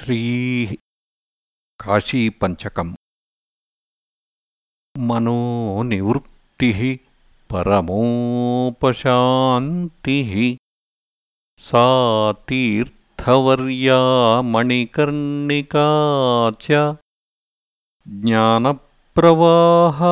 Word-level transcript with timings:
श्रीः 0.00 0.70
काशीपञ्चकम् 1.82 2.90
मनो 5.08 5.34
निवृत्तिः 5.88 6.78
परमोपशान्तिः 7.52 10.30
सा 11.66 11.82
तीर्थवर्या 12.48 13.98
मणिकर्णिका 14.52 15.84
च 16.64 16.80
ज्ञानप्रवाहा 18.24 20.08